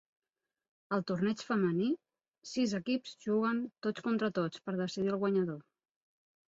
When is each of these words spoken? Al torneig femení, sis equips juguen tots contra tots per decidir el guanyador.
Al 0.97 1.03
torneig 1.11 1.43
femení, 1.49 1.91
sis 2.53 2.75
equips 2.81 3.15
juguen 3.29 3.63
tots 3.89 4.09
contra 4.09 4.35
tots 4.43 4.67
per 4.67 4.79
decidir 4.85 5.17
el 5.17 5.25
guanyador. 5.27 5.67